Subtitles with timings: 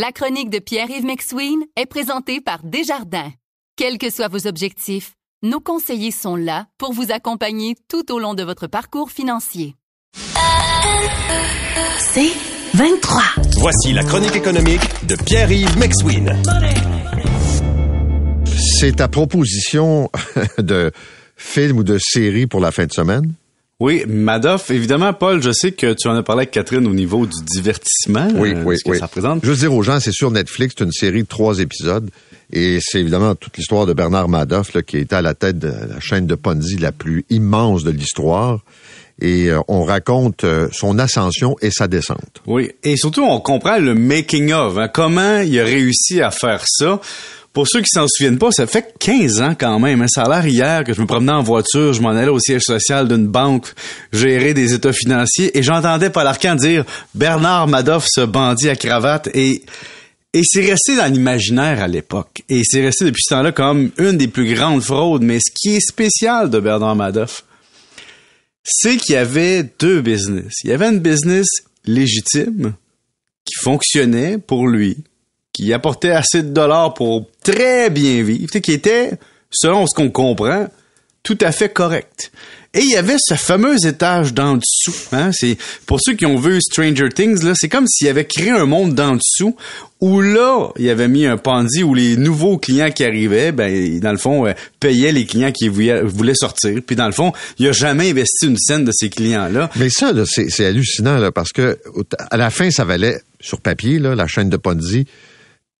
[0.00, 3.32] La chronique de Pierre-Yves McSween est présentée par Desjardins.
[3.74, 8.34] Quels que soient vos objectifs, nos conseillers sont là pour vous accompagner tout au long
[8.34, 9.74] de votre parcours financier.
[11.98, 12.30] C'est
[12.74, 13.22] 23.
[13.56, 16.32] Voici la chronique économique de Pierre-Yves McSween.
[18.78, 20.12] C'est ta proposition
[20.58, 20.92] de
[21.34, 23.34] film ou de série pour la fin de semaine?
[23.80, 27.26] Oui, Madoff, évidemment, Paul, je sais que tu en as parlé avec Catherine au niveau
[27.26, 28.26] du divertissement.
[28.34, 28.98] Oui, euh, oui, ce que oui.
[28.98, 29.44] ça représente.
[29.44, 32.10] Juste dire aux gens, c'est sur Netflix, c'est une série de trois épisodes.
[32.52, 35.68] Et c'est évidemment toute l'histoire de Bernard Madoff, là, qui était à la tête de
[35.68, 38.58] la chaîne de Ponzi la plus immense de l'histoire.
[39.20, 42.42] Et euh, on raconte euh, son ascension et sa descente.
[42.46, 46.64] Oui, et surtout, on comprend le making of, hein, comment il a réussi à faire
[46.66, 47.00] ça.
[47.52, 50.02] Pour ceux qui s'en souviennent pas, ça fait 15 ans quand même.
[50.02, 50.08] Hein.
[50.08, 52.62] Ça a l'air hier que je me promenais en voiture, je m'en allais au siège
[52.62, 53.66] social d'une banque
[54.12, 56.84] gérer des états financiers et j'entendais Paul Arcand dire
[57.14, 59.62] Bernard Madoff, ce bandit à cravate et
[60.34, 62.42] et c'est resté dans l'imaginaire à l'époque.
[62.50, 65.22] Et c'est resté depuis ce temps-là comme une des plus grandes fraudes.
[65.22, 67.44] Mais ce qui est spécial de Bernard Madoff,
[68.62, 70.52] c'est qu'il y avait deux business.
[70.64, 71.46] Il y avait une business
[71.86, 72.74] légitime
[73.46, 74.98] qui fonctionnait pour lui,
[75.58, 79.10] qui apportait assez de dollars pour très bien vivre, qui était,
[79.50, 80.68] selon ce qu'on comprend,
[81.24, 82.30] tout à fait correct.
[82.74, 84.96] Et il y avait ce fameux étage d'en dessous.
[85.10, 85.30] Hein?
[85.32, 88.94] C'est pour ceux qui ont vu Stranger Things, c'est comme s'il avait créé un monde
[88.94, 89.56] d'en dessous
[90.00, 94.12] où là, il avait mis un Ponzi où les nouveaux clients qui arrivaient, ben dans
[94.12, 96.78] le fond, euh, payaient les clients qui voulaient, sortir.
[96.86, 99.70] Puis dans le fond, il a jamais investi une scène de ces clients-là.
[99.74, 101.80] Mais ça, c'est hallucinant, parce que
[102.30, 105.06] à la fin, ça valait, sur papier, la chaîne de Ponzi,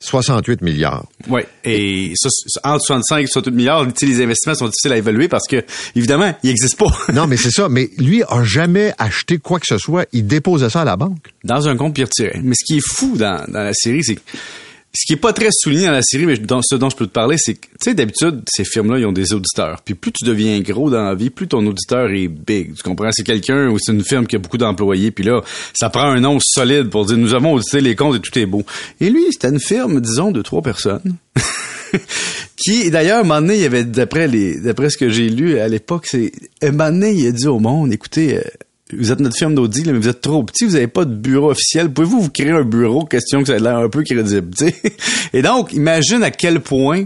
[0.00, 1.06] 68 milliards.
[1.28, 1.42] Oui.
[1.64, 2.28] Et ça,
[2.64, 6.48] entre 65 et 68 milliards, les investissements sont difficiles à évaluer parce que, évidemment, ils
[6.48, 7.12] n'existent pas.
[7.12, 7.68] Non, mais c'est ça.
[7.68, 10.06] Mais lui a jamais acheté quoi que ce soit.
[10.12, 11.18] Il déposait ça à la banque.
[11.44, 12.40] dans un compte Tiré.
[12.42, 14.20] Mais ce qui est fou dans, dans la série, c'est que
[14.96, 17.12] ce qui est pas très souligné dans la série, mais ce dont je peux te
[17.12, 19.82] parler, c'est que, tu sais, d'habitude, ces firmes-là, ils ont des auditeurs.
[19.84, 22.74] Puis plus tu deviens gros dans la vie, plus ton auditeur est big.
[22.74, 23.10] Tu comprends?
[23.12, 25.10] C'est quelqu'un ou c'est une firme qui a beaucoup d'employés.
[25.10, 25.42] Puis là,
[25.74, 28.46] ça prend un nom solide pour dire, nous avons audité les comptes et tout est
[28.46, 28.64] beau.
[29.00, 31.16] Et lui, c'était une firme, disons, de trois personnes.
[32.56, 35.58] qui d'ailleurs un moment donné il y avait d'après les d'après ce que j'ai lu
[35.58, 38.40] à l'époque c'est un moment donné il a dit au monde écoutez euh,
[38.92, 41.50] vous êtes notre firme d'audit, mais vous êtes trop petit, vous n'avez pas de bureau
[41.50, 41.90] officiel.
[41.90, 43.04] Pouvez-vous vous créer un bureau?
[43.04, 44.74] Question que ça ait l'air un peu crédible, tu sais.
[45.32, 47.04] Et donc, imagine à quel point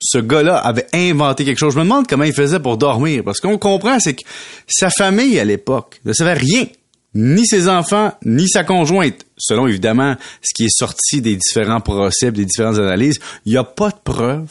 [0.00, 1.74] ce gars-là avait inventé quelque chose.
[1.74, 3.22] Je me demande comment il faisait pour dormir.
[3.24, 4.22] Parce qu'on comprend, c'est que
[4.66, 6.66] sa famille, à l'époque, ne savait rien.
[7.14, 9.26] Ni ses enfants, ni sa conjointe.
[9.36, 13.64] Selon, évidemment, ce qui est sorti des différents procès, des différentes analyses, il n'y a
[13.64, 14.48] pas de preuve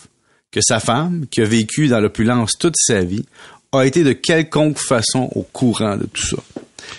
[0.51, 3.25] que sa femme, qui a vécu dans l'opulence toute sa vie,
[3.71, 6.37] a été de quelconque façon au courant de tout ça.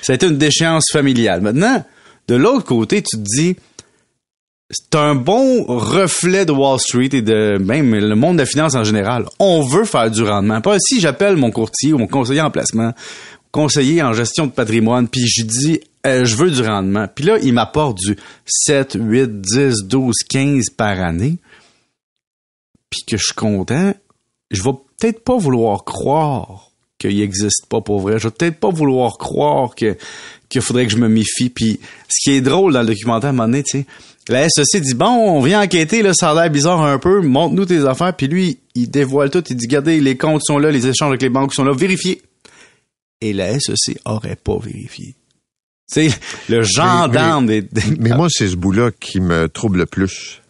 [0.03, 1.41] Ça a été une déchéance familiale.
[1.41, 1.85] Maintenant,
[2.29, 3.57] de l'autre côté, tu te dis,
[4.71, 8.75] c'est un bon reflet de Wall Street et de même le monde de la finance
[8.75, 9.27] en général.
[9.39, 10.61] On veut faire du rendement.
[10.61, 12.93] Pas si j'appelle mon courtier ou mon conseiller en placement,
[13.51, 17.09] conseiller en gestion de patrimoine, puis je dis euh, je veux du rendement.
[17.13, 21.39] Puis là, il m'apporte du 7, 8, 10, 12, 15 par année.
[22.91, 23.95] Puis que je suis content,
[24.51, 28.19] je vais peut-être pas vouloir croire qu'il n'existe pas pour vrai.
[28.19, 29.97] Je vais peut-être pas vouloir croire que
[30.49, 31.51] qu'il faudrait que je me méfie.
[31.51, 31.79] Puis
[32.09, 33.87] ce qui est drôle dans le documentaire, à un moment donné, tu sais,
[34.29, 37.67] la SEC dit bon, on vient enquêter, là, ça a l'air bizarre un peu, montre-nous
[37.67, 38.15] tes affaires.
[38.17, 41.23] Puis lui, il dévoile tout, il dit regardez, les comptes sont là, les échanges avec
[41.23, 42.23] les banques sont là, vérifiez.
[43.21, 45.15] Et la SEC aurait pas vérifié.
[45.93, 49.87] Tu sais, le gendarme des, des- Mais moi, c'est ce bout-là qui me trouble le
[49.87, 50.41] plus.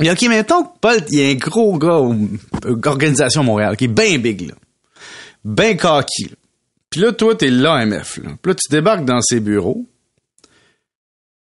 [0.00, 2.38] Mais OK, mettons que Paul, il y a un gros gars, une
[2.84, 4.54] organisation Montréal, qui est bien big, là.
[5.44, 6.36] Ben cocky, là.
[6.90, 8.30] Puis là, toi, t'es l'AMF, là.
[8.42, 9.84] Puis là, tu débarques dans ses bureaux.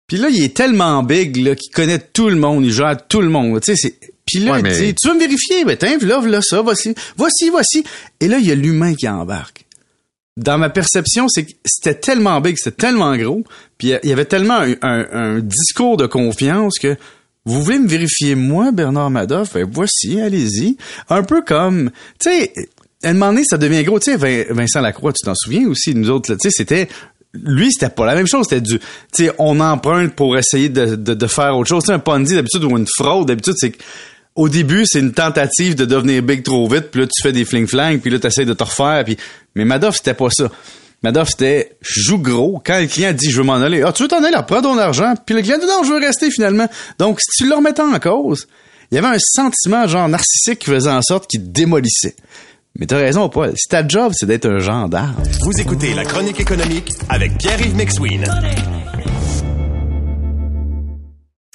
[0.07, 3.22] Puis là, il est tellement big, là, qu'il connaît tout le monde, il gère tout
[3.22, 4.00] le monde, tu sais, c'est...
[4.25, 5.63] Puis là, Ouais, il dit, tu veux me vérifier?
[5.63, 7.86] Ben, tiens, là, là, ça, voici, voici, voici.
[8.19, 9.66] Et là, il y a l'humain qui embarque.
[10.36, 13.44] Dans ma perception, c'est que c'était tellement big, c'était tellement gros,
[13.78, 16.97] puis il y avait tellement un, un- un discours de confiance que
[17.47, 19.54] vous voulez me vérifier moi, Bernard Madoff?
[19.54, 20.77] Ben, voici, allez-y.
[21.10, 22.51] Un peu comme, tu sais,
[23.04, 24.00] à un moment donné, ça devient gros.
[24.00, 26.89] Tu sais, Vin- Vincent Lacroix, tu t'en souviens aussi, nous autres, tu sais, c'était,
[27.33, 28.48] lui, c'était pas la même chose.
[28.50, 31.83] C'était du, tu sais, on emprunte pour essayer de, de, faire autre chose.
[31.83, 33.74] Tu sais, un Ponzi, d'habitude, ou une fraude, d'habitude, c'est
[34.36, 37.45] au début, c'est une tentative de devenir big trop vite, puis là, tu fais des
[37.45, 39.18] fling-flang, puis là, tu de te refaire, puis...
[39.56, 40.51] Mais Madoff, c'était pas ça.
[41.03, 42.61] Madoff, c'était joue gros.
[42.65, 44.61] Quand le client dit je veux m'en aller, ah, tu veux t'en aller, là, prends
[44.61, 45.13] ton argent?
[45.25, 46.67] Puis le client dit non, je veux rester finalement.
[46.97, 48.47] Donc, si tu le remettais en cause,
[48.91, 52.15] il y avait un sentiment genre narcissique qui faisait en sorte qu'il démolissait.
[52.79, 53.53] Mais t'as raison, Paul.
[53.55, 55.15] Si ta job, c'est d'être un gendarme.
[55.41, 58.25] Vous écoutez la chronique économique avec Pierre-Yves McSween.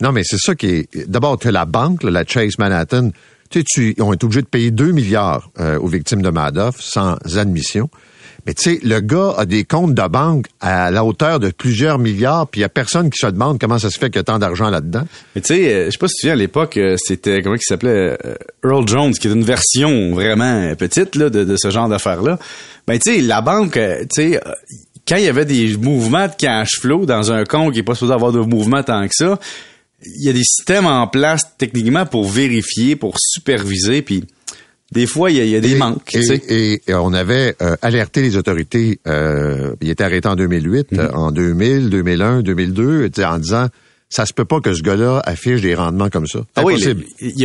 [0.00, 1.08] Non, mais c'est ça qui est.
[1.08, 3.10] D'abord, tu la banque, la Chase Manhattan.
[3.50, 6.30] Tu sais, tu, ils ont été obligés de payer 2 milliards euh, aux victimes de
[6.30, 7.88] Madoff sans admission.
[8.46, 11.98] Mais tu sais, le gars a des comptes de banque à la hauteur de plusieurs
[11.98, 14.20] milliards, puis il y a personne qui se demande comment ça se fait qu'il y
[14.20, 15.02] a tant d'argent là-dedans.
[15.34, 17.42] Mais tu sais, euh, je sais pas si tu te souviens, à l'époque, euh, c'était,
[17.42, 18.34] comment il s'appelait, euh,
[18.64, 22.38] Earl Jones, qui était une version vraiment petite là, de, ce genre d'affaires-là.
[22.86, 24.40] Ben tu sais, la banque, tu sais,
[25.08, 27.94] quand il y avait des mouvements de cash flow dans un compte qui est pas
[27.94, 29.40] supposé avoir de mouvement tant que ça,
[30.04, 34.24] il y a des systèmes en place techniquement pour vérifier, pour superviser, puis
[34.92, 36.04] des fois, il y a, il y a des Et- manques.
[36.06, 36.42] tu Et, sais.
[36.48, 39.00] et- et on avait euh, alerté les autorités.
[39.08, 40.98] Euh, il était arrêté en 2008, Mhm.
[41.00, 43.66] euh, en 2000, 2001, 2002, tu sais, en disant
[44.08, 46.38] ça se peut pas que ce gars-là affiche des rendements comme ça.
[46.54, 46.86] Ah oui, il y,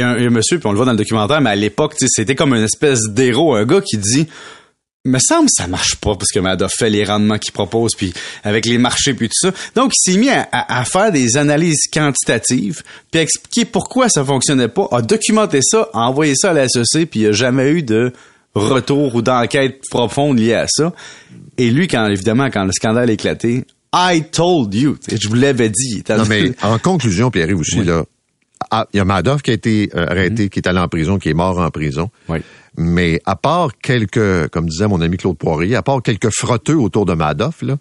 [0.01, 1.49] a un il y a un monsieur, puis on le voit dans le documentaire, mais
[1.49, 4.27] à l'époque, tu sais, c'était comme une espèce d'héros, un gars qui dit
[5.05, 8.13] me semble que ça marche pas parce que Madoff fait les rendements qu'il propose puis
[8.43, 9.51] avec les marchés puis tout ça.
[9.75, 14.67] Donc il s'est mis à, faire des analyses quantitatives puis à expliquer pourquoi ça fonctionnait
[14.67, 17.69] pas, a documenté ça, a envoyé ça à la SEC puis il n'y a jamais
[17.71, 18.13] eu de
[18.53, 20.93] retour ou d'enquête profonde liée à ça.
[21.57, 25.69] Et lui quand évidemment quand le scandale a éclaté, I told you, je vous l'avais
[25.69, 26.03] dit.
[26.09, 28.05] Non, mais en conclusion, Pierre-Yves aussi, là,
[28.69, 31.17] ah, il y a Madoff qui a été euh, arrêté, qui est allé en prison,
[31.19, 32.09] qui est mort en prison.
[32.29, 32.39] Oui.
[32.77, 37.05] Mais à part quelques, comme disait mon ami Claude Poirier, à part quelques frotteux autour
[37.05, 37.77] de Madoff, là,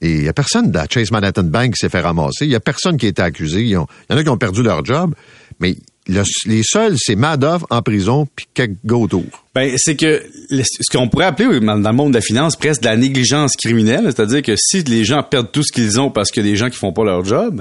[0.00, 2.44] il y a personne de la Chase Manhattan Bank qui s'est fait ramasser.
[2.44, 3.62] Il y a personne qui a été accusé.
[3.62, 5.14] Il y en a qui ont perdu leur job,
[5.58, 5.74] mais
[6.06, 9.24] le- les seuls, c'est Madoff en prison puis quelques gars autour.
[9.54, 12.86] Ben, c'est que ce qu'on pourrait appeler dans le monde de la finance presque de
[12.86, 16.44] la négligence criminelle, c'est-à-dire que si les gens perdent tout ce qu'ils ont parce qu'il
[16.44, 17.60] y a des gens qui font pas leur job,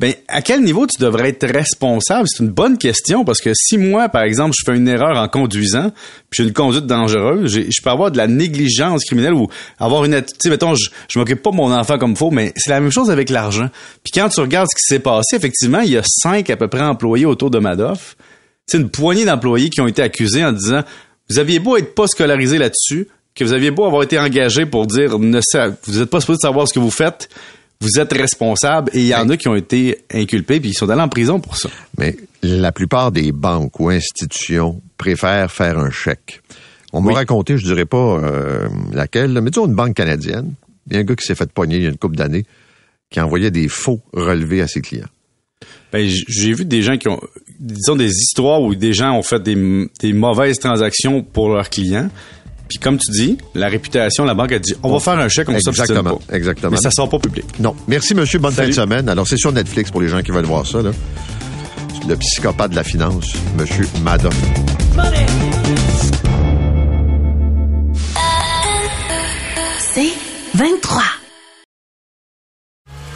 [0.00, 2.28] ben à quel niveau tu devrais être responsable?
[2.28, 5.28] C'est une bonne question parce que si moi, par exemple, je fais une erreur en
[5.28, 5.90] conduisant,
[6.30, 9.48] puis j'ai une conduite dangereuse, je peux avoir de la négligence criminelle ou
[9.78, 12.52] avoir une, tu sais, mettons, je, je m'occupe pas de mon enfant comme faut, mais
[12.56, 13.68] c'est la même chose avec l'argent.
[14.02, 16.68] Puis quand tu regardes ce qui s'est passé, effectivement, il y a cinq à peu
[16.68, 18.16] près employés autour de Madoff
[18.66, 20.82] c'est une poignée d'employés qui ont été accusés en disant
[21.28, 24.86] vous aviez beau être pas scolarisé là-dessus, que vous aviez beau avoir été engagé pour
[24.86, 25.40] dire ne
[25.86, 27.28] vous êtes pas supposé savoir ce que vous faites,
[27.84, 30.88] vous êtes responsable et il y en a qui ont été inculpés puis ils sont
[30.88, 31.68] allés en prison pour ça.
[31.98, 36.40] Mais la plupart des banques ou institutions préfèrent faire un chèque.
[36.92, 40.54] On m'a raconté, je dirais pas euh, laquelle, mais disons une banque canadienne.
[40.86, 42.44] Il y a un gars qui s'est fait pogner il y a une couple d'années,
[43.10, 45.08] qui envoyait des faux relevés à ses clients.
[45.92, 47.20] Ben, j'ai vu des gens qui ont
[47.58, 52.10] disons des histoires où des gens ont fait des, des mauvaises transactions pour leurs clients.
[52.68, 55.48] Puis comme tu dis, la réputation, la banque a dit on va faire un chèque,
[55.48, 56.36] on s'obstine Exactement, pas.
[56.36, 56.70] exactement.
[56.72, 57.44] Mais ça sort pas public.
[57.60, 57.74] Non.
[57.88, 58.38] Merci, monsieur.
[58.38, 58.72] Bonne Salut.
[58.72, 59.08] fin de semaine.
[59.08, 60.90] Alors, c'est sur Netflix pour les gens qui veulent voir ça, là.
[62.08, 63.26] Le psychopathe de la finance,
[63.58, 64.34] monsieur Madoff.
[69.78, 70.12] C'est
[70.54, 71.02] 23.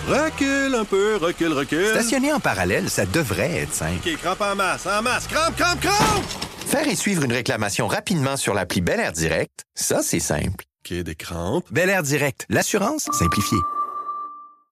[0.09, 1.87] Recule un peu, recule, recule.
[1.93, 3.97] Stationner en parallèle, ça devrait être simple.
[4.07, 6.25] OK, crampe en masse, en masse, crampe, crampe, crampe!
[6.69, 10.67] Faire et suivre une réclamation rapidement sur l'appli Bel Air Direct, ça, c'est simple.
[10.85, 11.65] OK, des crampes.
[11.71, 13.57] Bel Air Direct, l'assurance simplifiée.